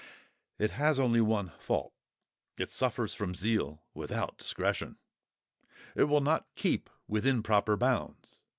It 0.57 0.71
has 0.71 0.99
only 0.99 1.21
one 1.21 1.51
fault; 1.59 1.93
it 2.57 2.71
suffers 2.71 3.13
from 3.13 3.35
zeal 3.35 3.83
without 3.93 4.35
discretion. 4.35 4.97
It 5.95 6.05
will 6.05 6.21
not 6.21 6.47
keep 6.55 6.89
within 7.07 7.43
proper 7.43 7.77
bounds. 7.77 8.41